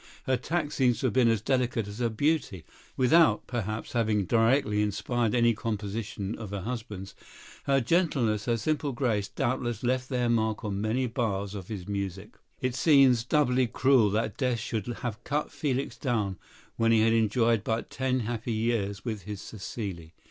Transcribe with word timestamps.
Her 0.23 0.35
tact 0.35 0.73
seems 0.73 0.99
to 1.01 1.05
have 1.05 1.13
been 1.13 1.27
as 1.29 1.41
delicate 1.43 1.87
as 1.87 1.99
her 1.99 2.09
beauty. 2.09 2.65
Without, 2.97 3.45
perhaps, 3.45 3.93
having 3.93 4.25
directly 4.25 4.81
inspired 4.81 5.35
any 5.35 5.53
composition 5.53 6.35
of 6.39 6.49
her 6.49 6.61
husband's, 6.61 7.13
her 7.65 7.79
gentleness, 7.79 8.45
her 8.45 8.57
simple 8.57 8.93
grace, 8.93 9.27
doubtless 9.27 9.83
left 9.83 10.09
their 10.09 10.27
mark 10.27 10.65
on 10.65 10.81
many 10.81 11.05
bars 11.05 11.53
of 11.53 11.67
his 11.67 11.87
music. 11.87 12.31
It 12.61 12.73
seems 12.73 13.23
doubly 13.23 13.67
cruel 13.67 14.09
that 14.09 14.37
death 14.37 14.57
should 14.57 14.87
have 14.87 15.23
cut 15.23 15.51
Felix 15.51 15.95
down 15.97 16.39
when 16.77 16.91
he 16.91 17.01
had 17.01 17.13
enjoyed 17.13 17.63
but 17.63 17.91
ten 17.91 18.21
happy 18.21 18.53
years 18.53 19.05
with 19.05 19.21
his 19.25 19.39
Cécile. 19.39 20.13